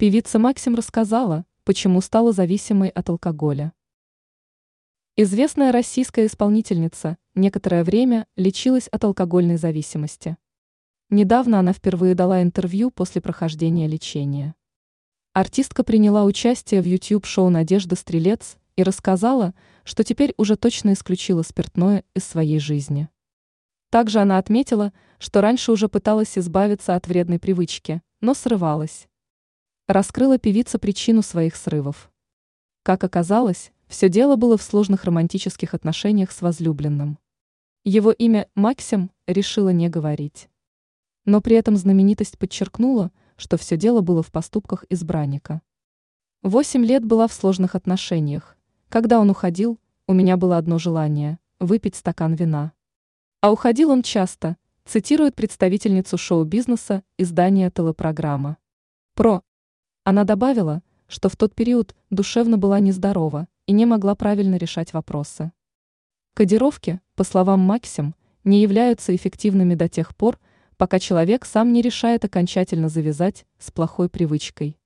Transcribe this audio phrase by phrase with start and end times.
[0.00, 3.74] Певица Максим рассказала, почему стала зависимой от алкоголя.
[5.14, 10.38] Известная российская исполнительница некоторое время лечилась от алкогольной зависимости.
[11.10, 14.54] Недавно она впервые дала интервью после прохождения лечения.
[15.34, 19.52] Артистка приняла участие в YouTube-шоу «Надежда Стрелец» и рассказала,
[19.84, 23.10] что теперь уже точно исключила спиртное из своей жизни.
[23.90, 29.09] Также она отметила, что раньше уже пыталась избавиться от вредной привычки, но срывалась
[29.92, 32.12] раскрыла певица причину своих срывов.
[32.84, 37.18] Как оказалось, все дело было в сложных романтических отношениях с возлюбленным.
[37.82, 40.48] Его имя Максим решила не говорить.
[41.24, 45.60] Но при этом знаменитость подчеркнула, что все дело было в поступках избранника.
[46.42, 48.56] Восемь лет была в сложных отношениях.
[48.90, 52.74] Когда он уходил, у меня было одно желание– выпить стакан вина.
[53.40, 58.56] А уходил он часто, цитирует представительницу шоу-бизнеса издания телепрограмма.
[59.14, 59.42] Про
[60.10, 65.52] она добавила, что в тот период душевно была нездорова и не могла правильно решать вопросы.
[66.34, 70.40] Кодировки, по словам Максим, не являются эффективными до тех пор,
[70.76, 74.79] пока человек сам не решает окончательно завязать с плохой привычкой.